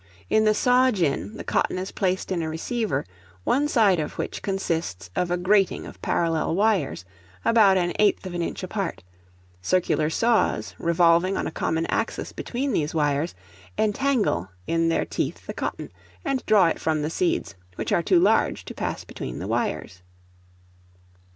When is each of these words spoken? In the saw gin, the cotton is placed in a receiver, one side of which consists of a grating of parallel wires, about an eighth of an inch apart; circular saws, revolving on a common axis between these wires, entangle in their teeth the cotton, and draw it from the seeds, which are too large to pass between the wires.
In 0.31 0.45
the 0.45 0.55
saw 0.55 0.89
gin, 0.89 1.37
the 1.37 1.43
cotton 1.43 1.77
is 1.77 1.91
placed 1.91 2.31
in 2.31 2.41
a 2.41 2.49
receiver, 2.49 3.05
one 3.43 3.67
side 3.67 3.99
of 3.99 4.13
which 4.17 4.41
consists 4.41 5.11
of 5.15 5.29
a 5.29 5.37
grating 5.37 5.85
of 5.85 6.01
parallel 6.01 6.55
wires, 6.55 7.05
about 7.45 7.77
an 7.77 7.93
eighth 7.99 8.25
of 8.25 8.33
an 8.33 8.41
inch 8.41 8.63
apart; 8.63 9.03
circular 9.61 10.09
saws, 10.09 10.73
revolving 10.79 11.37
on 11.37 11.45
a 11.45 11.51
common 11.51 11.85
axis 11.85 12.31
between 12.33 12.73
these 12.73 12.95
wires, 12.95 13.35
entangle 13.77 14.49
in 14.65 14.89
their 14.89 15.05
teeth 15.05 15.45
the 15.45 15.53
cotton, 15.53 15.91
and 16.25 16.43
draw 16.47 16.65
it 16.65 16.79
from 16.79 17.03
the 17.03 17.11
seeds, 17.11 17.53
which 17.75 17.91
are 17.91 18.01
too 18.01 18.19
large 18.19 18.65
to 18.65 18.73
pass 18.73 19.03
between 19.03 19.37
the 19.37 19.47
wires. 19.47 20.01